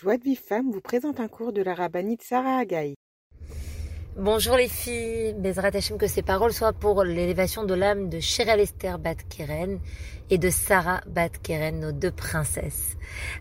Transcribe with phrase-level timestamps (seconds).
[0.00, 2.94] Joie de Vive Femme vous présente un cours de la rabbinite Sarah Agaï.
[4.16, 8.60] Bonjour les filles, Bezrat Hashem, que ces paroles soient pour l'élévation de l'âme de Shirel
[8.60, 9.80] Esther Bat Keren
[10.30, 12.96] et de Sarah Bat Keren, nos deux princesses.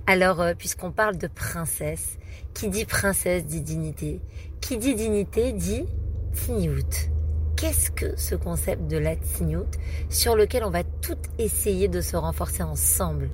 [0.08, 2.18] Alors, euh, puisqu'on parle de princesse,
[2.56, 4.20] qui dit princesse dit dignité.
[4.60, 5.86] Qui dit dignité dit
[6.34, 7.12] tzniout.
[7.56, 9.70] Qu'est-ce que ce concept de la tzniout
[10.10, 13.30] sur lequel on va tout essayer de se renforcer ensemble?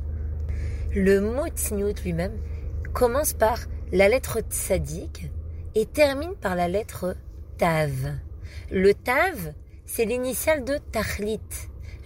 [0.93, 2.37] Le mot tzniout lui-même
[2.93, 3.57] commence par
[3.91, 5.31] la lettre tzadik
[5.75, 7.15] et termine par la lettre
[7.57, 7.91] tav.
[8.71, 9.53] Le tav,
[9.85, 11.39] c'est l'initiale de tahlit,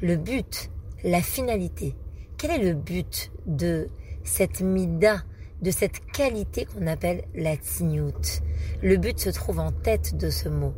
[0.01, 0.71] le but,
[1.03, 1.95] la finalité.
[2.37, 3.87] Quel est le but de
[4.23, 5.23] cette mida,
[5.61, 8.41] de cette qualité qu'on appelle la tzniut
[8.81, 10.73] Le but se trouve en tête de ce mot.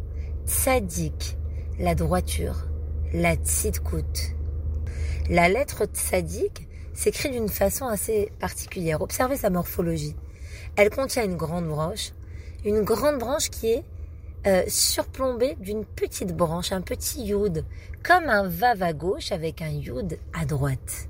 [0.45, 1.38] Tzadik,
[1.80, 2.67] la droiture,
[3.14, 4.36] la tzidkut.
[5.30, 6.69] La lettre tzadik
[6.99, 9.02] s'écrit d'une façon assez particulière.
[9.02, 10.17] Observez sa morphologie.
[10.76, 12.12] Elle contient une grande branche,
[12.66, 13.85] une grande branche qui est
[14.45, 17.64] euh, surplombée d'une petite branche, un petit youd,
[18.03, 21.08] comme un vav à gauche avec un youd à droite.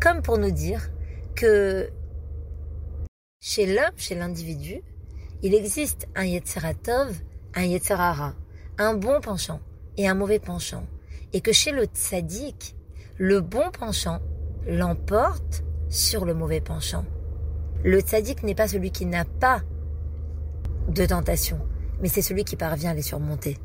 [0.00, 0.90] Comme pour nous dire
[1.36, 1.88] que
[3.40, 4.82] chez l'homme, chez l'individu,
[5.42, 7.16] il existe un Yetzeratov,
[7.54, 8.34] un Yetzerara,
[8.78, 9.60] un bon penchant
[9.96, 10.86] et un mauvais penchant.
[11.32, 12.74] Et que chez le tzaddik,
[13.16, 14.20] le bon penchant
[14.66, 17.04] l'emporte sur le mauvais penchant.
[17.82, 19.62] Le tzaddik n'est pas celui qui n'a pas
[20.88, 21.58] de tentation,
[22.00, 23.58] mais c'est celui qui parvient à les surmonter.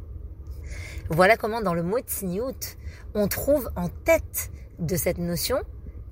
[1.10, 2.78] Voilà comment dans le mot tsniout,
[3.14, 5.58] on trouve en tête de cette notion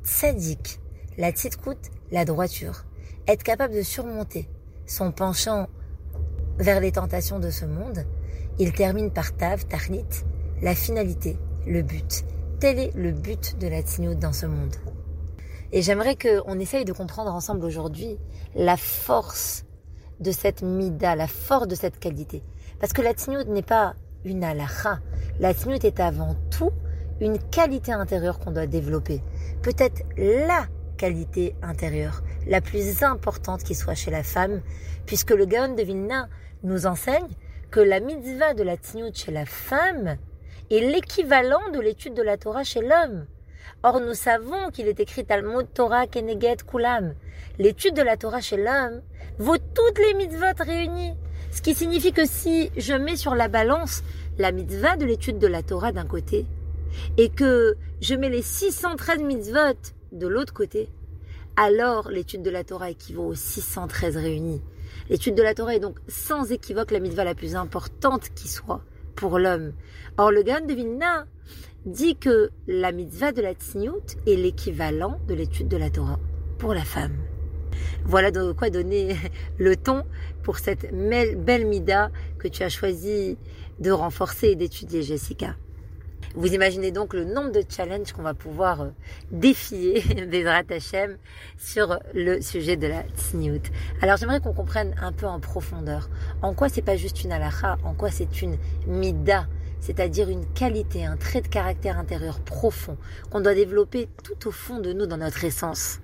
[0.03, 0.79] tzaddik,
[1.17, 1.77] la tzidkout,
[2.11, 2.85] la droiture.
[3.27, 4.49] Être capable de surmonter
[4.85, 5.67] son penchant
[6.57, 8.05] vers les tentations de ce monde,
[8.59, 10.05] il termine par tav, tarnit,
[10.61, 12.25] la finalité, le but.
[12.63, 14.73] Tel est le but de la tzniout dans ce monde.
[15.73, 18.17] Et j'aimerais qu'on essaye de comprendre ensemble aujourd'hui
[18.55, 19.65] la force
[20.21, 22.41] de cette mida, la force de cette qualité.
[22.79, 24.99] Parce que la tzniut n'est pas une halakha.
[25.41, 26.71] La tzniut est avant tout
[27.19, 29.21] une qualité intérieure qu'on doit développer.
[29.61, 30.65] Peut-être la
[30.95, 34.61] qualité intérieure, la plus importante qui soit chez la femme,
[35.05, 36.29] puisque le Gaon de Vilna
[36.63, 37.27] nous enseigne
[37.71, 40.15] que la mitzvah de la tzniut chez la femme
[40.75, 43.25] est l'équivalent de l'étude de la Torah chez l'homme.
[43.83, 47.13] Or, nous savons qu'il est écrit Talmud Torah Keneget Kulam.
[47.59, 49.01] L'étude de la Torah chez l'homme
[49.37, 51.13] vaut toutes les mitzvot réunies.
[51.51, 54.03] Ce qui signifie que si je mets sur la balance
[54.39, 56.45] la mitzvah de l'étude de la Torah d'un côté
[57.17, 59.77] et que je mets les 613 mitzvot
[60.11, 60.89] de l'autre côté,
[61.55, 64.61] alors l'étude de la Torah équivaut aux 613 réunis.
[65.09, 68.81] L'étude de la Torah est donc sans équivoque la mitzvah la plus importante qui soit
[69.15, 69.73] pour l'homme.
[70.17, 71.25] Or, le Gan de Vilna
[71.85, 76.19] dit que la mitzvah de la tsniout est l'équivalent de l'étude de la Torah
[76.57, 77.17] pour la femme.
[78.05, 79.15] Voilà de quoi donner
[79.57, 80.03] le ton
[80.43, 83.37] pour cette belle mida que tu as choisi
[83.79, 85.55] de renforcer et d'étudier, Jessica.
[86.35, 88.89] Vous imaginez donc le nombre de challenges qu'on va pouvoir euh,
[89.31, 90.01] défier
[90.31, 91.17] Bezrat Hashem
[91.57, 93.61] sur le sujet de la tsniout.
[94.01, 96.09] Alors j'aimerais qu'on comprenne un peu en profondeur
[96.41, 98.57] en quoi c'est pas juste une halakha, en quoi c'est une
[98.87, 99.47] mida,
[99.79, 102.97] c'est-à-dire une qualité, un trait de caractère intérieur profond
[103.29, 105.99] qu'on doit développer tout au fond de nous dans notre essence.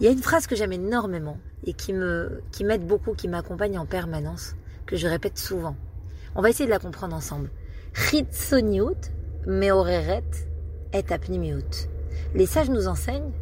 [0.00, 3.28] Il y a une phrase que j'aime énormément et qui me qui m'aide beaucoup, qui
[3.28, 4.56] m'accompagne en permanence,
[4.86, 5.76] que je répète souvent.
[6.34, 7.50] On va essayer de la comprendre ensemble.
[9.46, 10.24] Meoreret
[10.92, 11.88] et apnimiut.
[12.34, 13.32] Les sages nous enseignent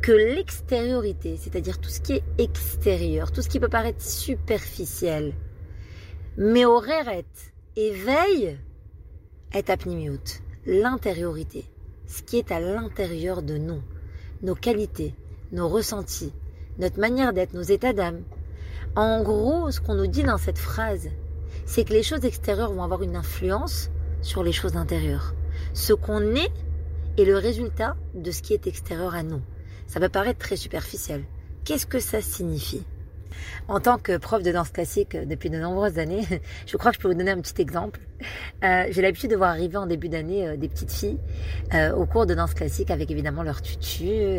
[0.00, 5.34] que l'extériorité, c'est-à-dire tout ce qui est extérieur, tout ce qui peut paraître superficiel,
[6.36, 7.24] meoreret,
[7.76, 8.58] éveille,
[9.52, 11.64] est apnimiut, l'intériorité,
[12.06, 13.82] ce qui est à l'intérieur de nous,
[14.42, 15.14] nos qualités,
[15.52, 16.32] nos ressentis,
[16.78, 18.22] notre manière d'être, nos états d'âme.
[18.96, 21.10] En gros, ce qu'on nous dit dans cette phrase,
[21.74, 23.88] c'est que les choses extérieures vont avoir une influence
[24.20, 25.32] sur les choses intérieures.
[25.72, 26.52] Ce qu'on est
[27.16, 29.40] est le résultat de ce qui est extérieur à nous.
[29.86, 31.24] Ça peut paraître très superficiel.
[31.64, 32.84] Qu'est-ce que ça signifie?
[33.68, 36.26] En tant que prof de danse classique depuis de nombreuses années,
[36.66, 38.00] je crois que je peux vous donner un petit exemple.
[38.64, 41.18] Euh, j'ai l'habitude de voir arriver en début d'année euh, des petites filles
[41.74, 44.38] euh, au cours de danse classique avec évidemment leur tutu,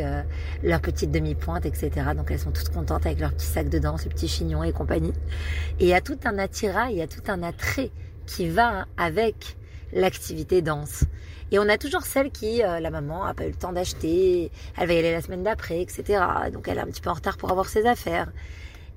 [0.64, 1.92] leur petite demi-pointe, etc.
[2.16, 4.72] Donc elles sont toutes contentes avec leur petit sac de danse, le petit chignon et
[4.72, 5.14] compagnie.
[5.80, 7.92] Et il y a tout un attirail, il y a tout un attrait
[8.26, 9.58] qui va avec
[9.92, 11.04] l'activité danse.
[11.52, 14.88] Et on a toujours celle qui, la maman, a pas eu le temps d'acheter, elle
[14.88, 16.24] va y aller la semaine d'après, etc.
[16.52, 18.32] Donc elle est un petit peu en retard pour avoir ses affaires.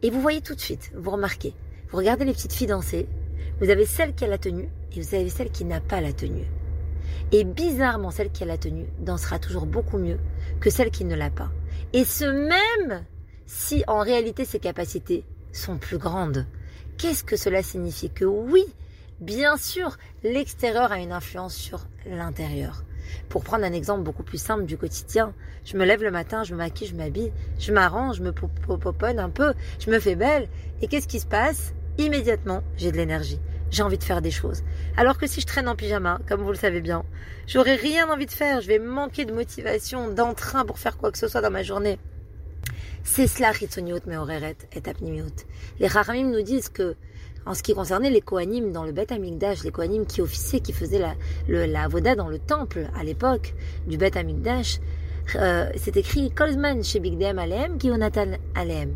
[0.02, 1.54] Et vous voyez tout de suite, vous remarquez,
[1.90, 3.06] vous regardez les petites filles danser,
[3.60, 6.12] vous avez celle qui a la tenue et vous avez celle qui n'a pas la
[6.12, 6.46] tenue.
[7.32, 10.18] Et bizarrement, celle qui a la tenue dansera toujours beaucoup mieux
[10.60, 11.50] que celle qui ne l'a pas.
[11.92, 13.04] Et ce même
[13.46, 16.46] si en réalité ses capacités sont plus grandes
[16.98, 18.08] Qu'est-ce que cela signifie?
[18.08, 18.64] Que oui,
[19.20, 22.84] bien sûr, l'extérieur a une influence sur l'intérieur.
[23.28, 26.52] Pour prendre un exemple beaucoup plus simple du quotidien, je me lève le matin, je
[26.52, 30.48] me maquille, je m'habille, je m'arrange, je me poponne un peu, je me fais belle,
[30.80, 31.72] et qu'est-ce qui se passe?
[31.98, 33.40] Immédiatement, j'ai de l'énergie.
[33.70, 34.62] J'ai envie de faire des choses.
[34.96, 37.04] Alors que si je traîne en pyjama, comme vous le savez bien,
[37.46, 41.18] j'aurai rien envie de faire, je vais manquer de motivation, d'entrain pour faire quoi que
[41.18, 41.98] ce soit dans ma journée.
[43.02, 45.26] C'est cela, Ritsoniot Meoreret et Apnimiot.
[45.78, 46.96] Les Rahamim nous disent que,
[47.46, 50.72] en ce qui concernait les Kohanim dans le Bet Amikdash, les Kohanim qui officiaient, qui
[50.72, 51.14] faisaient la,
[51.48, 53.54] le, la dans le temple à l'époque
[53.86, 54.80] du Bet Amikdash,
[55.36, 58.94] euh, c'est écrit Kolzman chez Bigdem Alem, Kionatan Alem.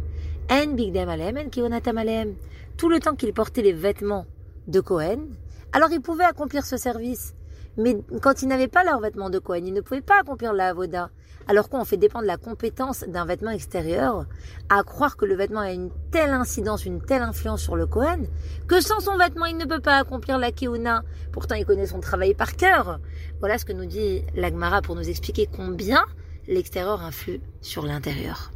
[0.50, 2.34] En Bigdem Alem, En Kionatam Alem.
[2.76, 4.26] Tout le temps qu'il portait les vêtements
[4.66, 5.26] de Cohen,
[5.72, 7.34] alors il pouvait accomplir ce service.
[7.76, 10.68] Mais quand ils n'avaient pas leurs vêtements de Cohen, ils ne pouvaient pas accomplir la
[10.68, 11.10] avoda.
[11.48, 14.26] Alors qu'on fait dépendre la compétence d'un vêtement extérieur,
[14.68, 18.24] à croire que le vêtement a une telle incidence, une telle influence sur le Cohen,
[18.68, 21.02] que sans son vêtement, il ne peut pas accomplir la Keuna.
[21.32, 23.00] Pourtant, il connaît son travail par cœur.
[23.40, 26.04] Voilà ce que nous dit l'Agmara pour nous expliquer combien
[26.46, 28.52] l'extérieur influe sur l'intérieur.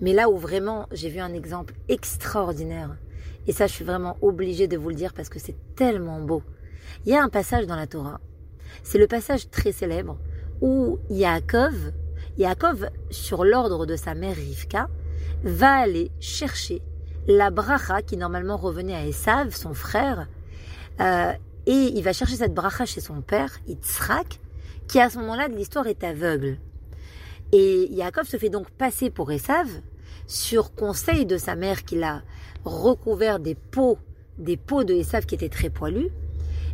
[0.00, 2.96] Mais là où vraiment j'ai vu un exemple extraordinaire,
[3.46, 6.42] et ça je suis vraiment obligée de vous le dire parce que c'est tellement beau.
[7.06, 8.20] Il y a un passage dans la Torah,
[8.82, 10.18] c'est le passage très célèbre
[10.60, 11.92] où Yaakov,
[12.36, 14.88] Yaakov, sur l'ordre de sa mère Rivka,
[15.42, 16.82] va aller chercher
[17.26, 20.28] la bracha qui normalement revenait à Esav, son frère,
[21.00, 21.32] euh,
[21.66, 24.40] et il va chercher cette bracha chez son père, Yitzhak,
[24.88, 26.56] qui à ce moment-là de l'histoire est aveugle.
[27.52, 29.68] Et Yaakov se fait donc passer pour Esav,
[30.26, 32.22] sur conseil de sa mère qui l'a
[32.64, 33.98] recouvert des peaux,
[34.38, 36.10] des peaux de Esav qui étaient très poilus.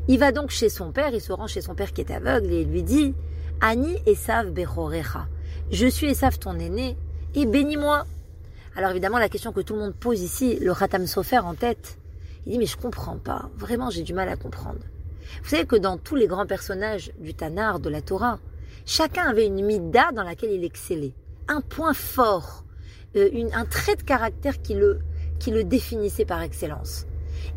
[0.06, 2.52] Il va donc chez son père, il se rend chez son père qui est aveugle
[2.52, 3.14] et il lui dit
[3.62, 5.28] Ani Esav Bechorecha,
[5.70, 6.98] je suis Esav ton aîné
[7.34, 8.04] et bénis-moi.
[8.76, 11.98] Alors évidemment, la question que tout le monde pose ici, le Khatam Sofer en tête,
[12.44, 14.80] il dit mais je comprends pas, vraiment j'ai du mal à comprendre.
[15.42, 18.38] Vous savez que dans tous les grands personnages du Tanar, de la Torah,
[18.84, 21.14] chacun avait une mida dans laquelle il excellait,
[21.48, 22.64] un point fort,
[23.16, 25.00] euh, un trait de caractère qui le,
[25.38, 27.06] qui le définissait par excellence.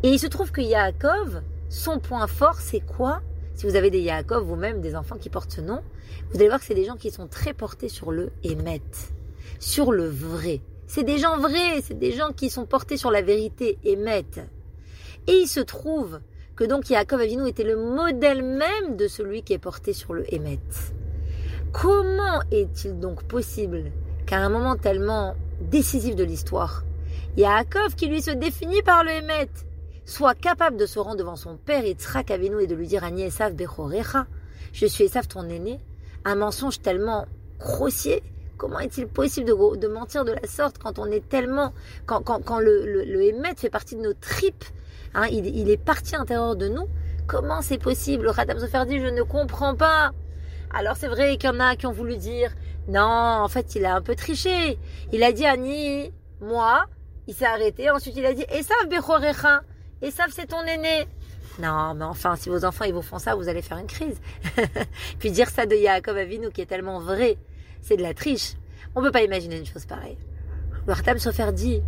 [0.02, 3.20] Et il se trouve que Yaakov, son point fort, c'est quoi?
[3.54, 5.80] Si vous avez des Yaakov, vous-même, des enfants qui portent ce nom,
[6.30, 8.80] vous allez voir que c'est des gens qui sont très portés sur le émet,
[9.58, 10.60] sur le vrai.
[10.86, 14.24] C'est des gens vrais, c'est des gens qui sont portés sur la vérité, émet.
[15.26, 16.20] Et il se trouve
[16.56, 20.32] que donc Yaakov Avinu était le modèle même de celui qui est porté sur le
[20.32, 20.58] émet.
[21.72, 23.92] Comment est-il donc possible
[24.26, 26.84] qu'à un moment tellement décisif de l'histoire,
[27.36, 29.50] Yaakov, qui lui se définit par le émet,
[30.08, 33.24] soit capable de se rendre devant son père Yitzhak Avinu et de lui dire Ani
[33.24, 34.26] Esav Bechorecha,
[34.72, 35.80] je suis Esav ton aîné,
[36.24, 37.26] un mensonge tellement
[37.58, 38.22] grossier.
[38.56, 41.74] Comment est-il possible de, mentir de la sorte quand on est tellement,
[42.06, 44.64] quand, quand, le, le, fait partie de nos tripes,
[45.14, 46.88] hein, il, est parti à l'intérieur de nous.
[47.26, 48.24] Comment c'est possible?
[48.24, 50.12] Le Radam Sofer dit, je ne comprends pas.
[50.70, 52.50] Alors c'est vrai qu'il y en a qui ont voulu dire,
[52.88, 54.78] non, en fait il a un peu triché.
[55.12, 56.86] Il a dit Annie, moi,
[57.26, 57.90] il s'est arrêté.
[57.90, 59.60] Ensuite il a dit Esav Bechorecha.
[60.02, 61.06] Et savent c'est ton aîné.
[61.58, 64.20] Non, mais enfin, si vos enfants ils vous font ça, vous allez faire une crise.
[65.18, 67.36] Puis dire ça de Yaakov Avinu qui est tellement vrai,
[67.82, 68.54] c'est de la triche.
[68.94, 70.18] On peut pas imaginer une chose pareille.
[70.86, 71.82] Le Khatam Sofer dit,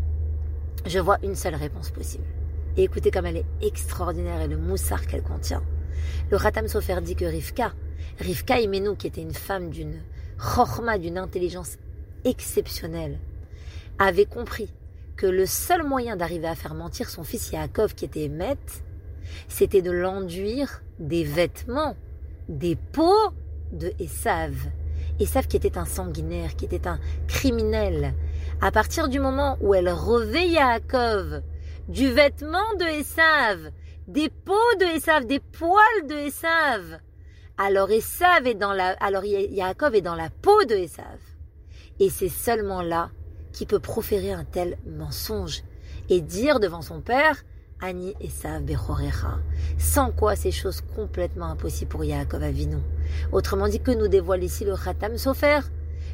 [0.87, 2.25] je vois une seule réponse possible.
[2.77, 5.63] Et écoutez comme elle est extraordinaire et le moussard qu'elle contient.
[6.31, 7.73] Le Khatam Sofer dit que Rivka,
[8.19, 10.03] Rivka Imenu, qui était une femme d'une
[10.37, 11.77] chorma, d'une intelligence
[12.25, 13.21] exceptionnelle,
[13.99, 14.73] avait compris
[15.21, 18.81] que le seul moyen d'arriver à faire mentir son fils Yaakov qui était maître,
[19.49, 21.95] c'était de l'enduire des vêtements,
[22.49, 23.29] des peaux
[23.71, 24.55] de Esav.
[25.21, 26.99] Esav qui était un sanguinaire, qui était un
[27.29, 28.15] criminel.
[28.63, 31.43] À partir du moment où elle revêt Yaakov
[31.89, 33.73] du vêtement de Esav,
[34.09, 36.99] des peaux de Esav, des poils de Esav,
[37.59, 41.21] alors Esav est dans la, alors Yaakov est dans la peau de Esav.
[41.99, 43.11] Et c'est seulement là
[43.53, 45.63] qui peut proférer un tel mensonge
[46.09, 47.45] et dire devant son père
[47.83, 49.39] Ani Esav Bechorecha,
[49.79, 52.77] sans quoi c'est chose complètement impossible pour Yaakov Avinu.
[53.33, 55.61] Autrement dit que nous dévoile ici le Khatam Sofer,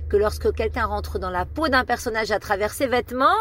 [0.08, 3.36] que lorsque quelqu'un rentre dans la peau d'un personnage à travers ses vêtements,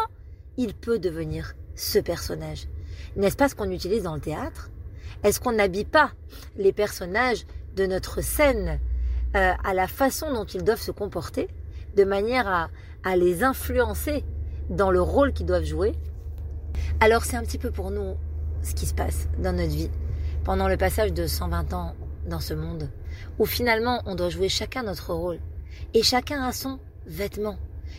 [0.56, 2.66] il peut devenir ce personnage.
[3.14, 4.70] N'est-ce pas ce qu'on utilise dans le théâtre?
[5.22, 6.10] Est-ce qu'on n'habille pas
[6.56, 8.80] les personnages de notre scène
[9.36, 11.48] euh, à la façon dont ils doivent se comporter,
[11.96, 12.70] de manière
[13.04, 14.24] à, les influencer
[14.68, 15.94] dans le rôle qu'ils doivent jouer.
[17.00, 18.16] Alors c'est un petit peu pour nous
[18.62, 19.90] ce qui se passe dans notre vie
[20.44, 21.94] pendant le passage de 120 ans
[22.26, 22.90] dans ce monde,
[23.38, 25.38] où finalement on doit jouer chacun notre rôle,
[25.94, 27.56] et chacun a son vêtement,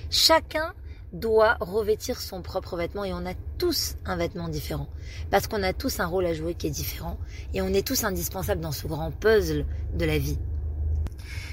[0.10, 0.74] chacun
[1.13, 4.88] doit revêtir son propre vêtement et on a tous un vêtement différent.
[5.32, 7.18] Parce qu'on a tous un rôle à jouer qui est différent
[7.54, 10.38] et on est tous indispensables dans ce grand puzzle de la vie.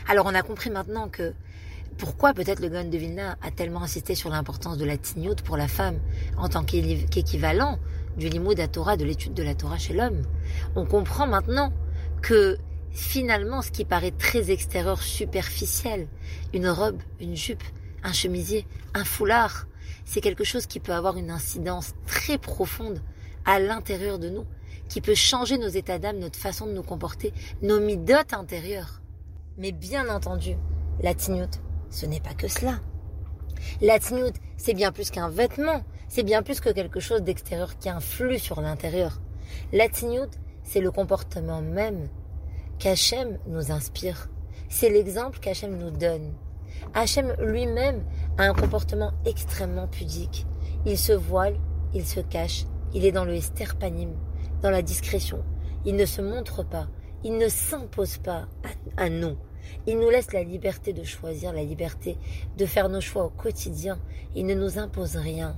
[0.08, 1.32] Alors on a compris maintenant que
[1.96, 5.56] pourquoi peut-être le Gaon de Vilna a tellement insisté sur l'importance de la tignoute pour
[5.56, 5.98] la femme
[6.36, 7.78] en tant qu'équivalent
[8.16, 10.22] du limoud à Torah, de l'étude de la Torah chez l'homme?
[10.76, 11.72] On comprend maintenant
[12.22, 12.58] que
[12.90, 16.08] finalement ce qui paraît très extérieur, superficiel,
[16.52, 17.62] une robe, une jupe,
[18.02, 19.66] un chemisier, un foulard,
[20.04, 23.00] c'est quelque chose qui peut avoir une incidence très profonde
[23.44, 24.44] à l'intérieur de nous,
[24.88, 27.32] qui peut changer nos états d'âme, notre façon de nous comporter,
[27.62, 29.00] nos midotes intérieures.
[29.58, 30.56] Mais bien entendu,
[31.02, 31.60] la tignoute,
[31.94, 32.80] ce n'est pas que cela.
[33.80, 33.98] La
[34.56, 38.60] c'est bien plus qu'un vêtement, c'est bien plus que quelque chose d'extérieur qui influe sur
[38.60, 39.20] l'intérieur.
[39.72, 39.86] La
[40.64, 42.08] c'est le comportement même
[42.78, 44.28] qu'Hachem nous inspire.
[44.68, 46.34] C'est l'exemple qu'Hachem nous donne.
[46.94, 48.02] Hachem lui-même
[48.38, 50.46] a un comportement extrêmement pudique.
[50.86, 51.56] Il se voile,
[51.94, 54.14] il se cache, il est dans le esterpanim,
[54.62, 55.44] dans la discrétion.
[55.84, 56.88] Il ne se montre pas,
[57.22, 58.48] il ne s'impose pas
[58.96, 59.36] à, nous.
[59.86, 62.16] Il nous laisse la liberté de choisir, la liberté
[62.56, 63.98] de faire nos choix au quotidien.
[64.34, 65.56] Il ne nous impose rien.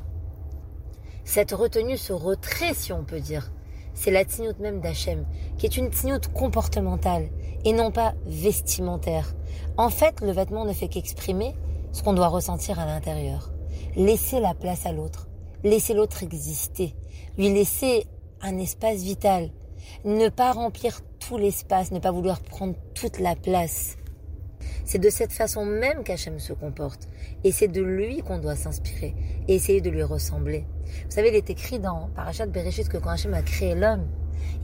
[1.25, 3.51] Cette retenue, ce retrait, si on peut dire,
[3.95, 5.27] c'est la tignoute même d'Hachem,
[5.59, 7.31] qui est une tignoute comportementale
[7.65, 9.35] et non pas vestimentaire.
[9.77, 11.55] En fait, le vêtement ne fait qu'exprimer
[11.93, 13.51] ce qu'on doit ressentir à l'intérieur.
[13.97, 15.29] Laisser la place à l'autre,
[15.65, 16.95] laisser l'autre exister,
[17.39, 18.07] lui laisser
[18.43, 19.51] un espace vital,
[20.05, 23.97] ne pas remplir tout l'espace, ne pas vouloir prendre toute la place.
[24.85, 27.09] C'est de cette façon même qu'Hachem se comporte.
[27.43, 29.15] Et c'est de lui qu'on doit s'inspirer
[29.49, 30.65] et essayer de lui ressembler.
[31.05, 34.07] Vous savez, il est écrit dans Parashat Bereshit que quand Hachem a créé l'homme,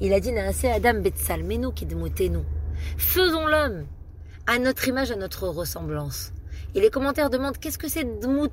[0.00, 1.02] il a dit Naase Adam
[1.60, 2.44] nous.
[2.96, 3.86] Faisons l'homme
[4.46, 6.32] à notre image, à notre ressemblance.
[6.74, 8.48] Et les commentaires demandent qu'est-ce que c'est nous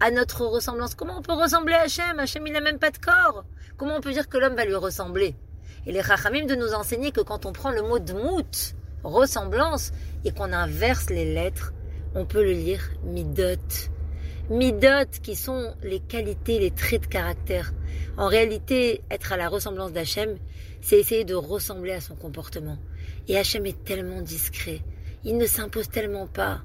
[0.00, 0.94] à notre ressemblance?
[0.94, 2.18] Comment on peut ressembler à Hachem?
[2.18, 3.44] Hachem, il n'a même pas de corps.
[3.76, 5.34] Comment on peut dire que l'homme va lui ressembler?
[5.86, 9.92] Et les Chachamim de nous enseigner que quand on prend le mot dmout, ressemblance,
[10.24, 11.72] et qu'on inverse les lettres,
[12.14, 13.56] on peut le lire midot.
[14.50, 17.72] Midot qui sont les qualités, les traits de caractère.
[18.16, 20.38] En réalité, être à la ressemblance d'Hachem,
[20.80, 22.78] c'est essayer de ressembler à son comportement.
[23.28, 24.80] Et Hachem est tellement discret.
[25.24, 26.62] Il ne s'impose tellement pas.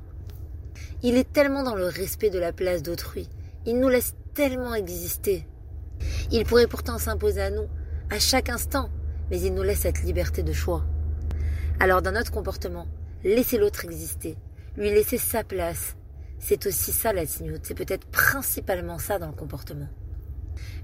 [1.02, 3.28] Il est tellement dans le respect de la place d'autrui.
[3.66, 5.46] Il nous laisse tellement exister.
[6.32, 7.68] Il pourrait pourtant s'imposer à nous,
[8.10, 8.90] à chaque instant,
[9.30, 10.86] mais il nous laisse cette liberté de choix.
[11.80, 12.88] Alors dans notre comportement,
[13.24, 14.38] laissez l'autre exister,
[14.78, 15.96] lui laisser sa place.
[16.40, 19.88] C'est aussi ça la tignote, c'est peut-être principalement ça dans le comportement.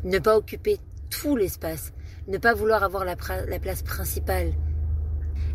[0.03, 1.91] Ne pas occuper tout l'espace,
[2.27, 4.53] ne pas vouloir avoir la, place principale.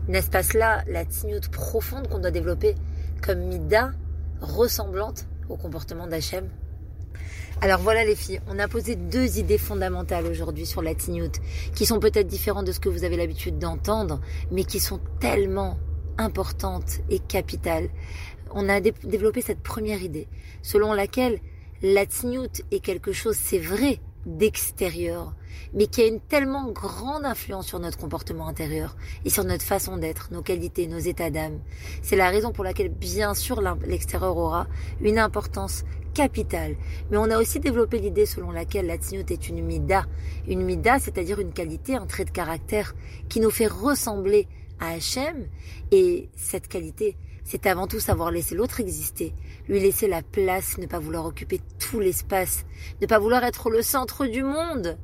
[0.09, 2.75] N'est-ce pas cela la tignote profonde qu'on doit développer
[3.23, 3.93] comme mida
[4.41, 6.49] ressemblante au comportement d'Hachem?
[7.61, 11.41] Alors voilà les filles, on a posé deux idées fondamentales aujourd'hui sur la tignoute,
[11.75, 14.21] qui sont peut-être différentes de ce que vous avez l'habitude d'entendre,
[14.51, 15.79] mais qui sont tellement
[16.19, 17.89] importantes et capitales.
[18.53, 20.29] On a développé cette première idée,
[20.63, 21.39] selon laquelle
[21.83, 25.35] la tignoute est quelque chose, c'est vrai, d'extérieur,
[25.73, 29.97] mais qui a une tellement grande influence sur notre comportement intérieur et sur notre façon
[29.97, 31.61] d'être, nos qualités, nos états d'âme.
[32.03, 34.67] C'est la raison pour laquelle, bien sûr, l'extérieur aura
[35.01, 36.77] une importance capitale.
[37.11, 40.07] Mais on a aussi développé l'idée selon laquelle la tignote est une mida.
[40.47, 42.95] Une mida, c'est-à-dire une qualité, un trait de caractère
[43.29, 44.47] qui nous fait ressembler
[44.81, 45.49] à Hachem.
[45.91, 49.35] Et cette qualité, c'est avant tout savoir laisser l'autre exister,
[49.69, 52.65] lui laisser la place, ne pas vouloir occuper tout l'espace,
[53.03, 54.97] ne pas vouloir être le centre du monde.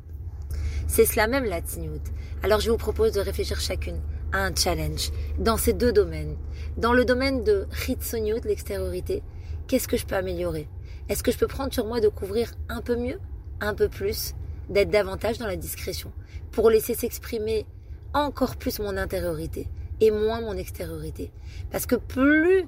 [0.88, 2.08] C'est cela même la tignoute.
[2.42, 4.00] Alors je vous propose de réfléchir chacune
[4.32, 6.36] à un challenge dans ces deux domaines.
[6.78, 9.22] Dans le domaine de Hitsoniut, l'extériorité,
[9.68, 10.66] qu'est-ce que je peux améliorer?
[11.08, 13.20] Est-ce que je peux prendre sur moi de couvrir un peu mieux,
[13.60, 14.34] un peu plus,
[14.70, 16.12] d'être davantage dans la discrétion,
[16.52, 17.66] pour laisser s'exprimer
[18.14, 19.68] encore plus mon intériorité
[20.00, 21.32] et moins mon extériorité.
[21.70, 22.66] Parce que plus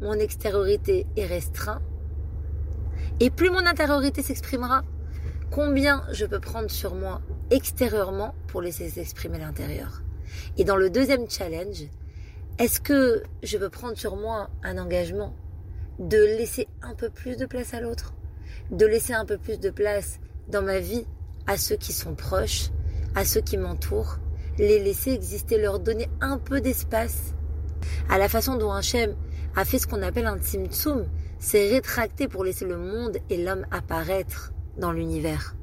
[0.00, 1.82] mon extériorité est restreinte,
[3.20, 4.84] et plus mon intériorité s'exprimera,
[5.50, 7.20] combien je peux prendre sur moi
[7.50, 10.02] extérieurement pour laisser s'exprimer l'intérieur?
[10.56, 11.84] Et dans le deuxième challenge,
[12.58, 15.34] est-ce que je peux prendre sur moi un engagement
[15.98, 18.14] de laisser un peu plus de place à l'autre,
[18.70, 21.06] de laisser un peu plus de place dans ma vie
[21.46, 22.70] à ceux qui sont proches,
[23.14, 24.18] à ceux qui m'entourent,
[24.58, 27.34] les laisser exister, leur donner un peu d'espace.
[28.08, 29.14] À la façon dont Hachem
[29.56, 31.06] a fait ce qu'on appelle un tzimtzum,
[31.38, 35.54] c'est rétracter pour laisser le monde et l'homme apparaître dans l'univers.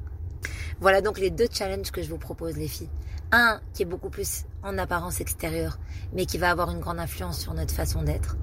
[0.80, 2.90] Voilà donc les deux challenges que je vous propose les filles.
[3.32, 5.78] Un qui est beaucoup plus en apparence extérieure,
[6.12, 8.36] mais qui va avoir une grande influence sur notre façon d'être.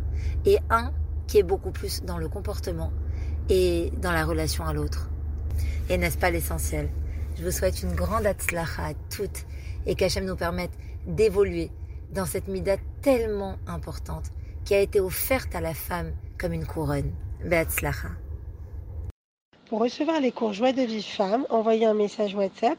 [0.46, 0.92] Et un
[1.28, 2.92] qui est beaucoup plus dans le comportement
[3.50, 5.10] et dans la relation à l'autre.
[5.90, 6.90] Et n'est-ce pas l'essentiel?
[7.38, 9.46] Je vous souhaite une grande atzlacha à toutes
[9.86, 10.72] et qu'Hachem nous permette
[11.06, 11.70] d'évoluer
[12.12, 14.32] dans cette mida tellement importante
[14.66, 17.12] qui a été offerte à la femme comme une couronne.
[17.44, 18.10] Be'atzlacha.
[19.68, 22.78] Pour recevoir les cours Joie de vie femme, envoyez un message WhatsApp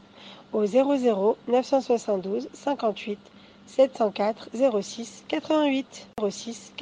[0.53, 3.19] au 00 972 58
[3.67, 4.49] 704
[4.81, 6.73] 06 88 06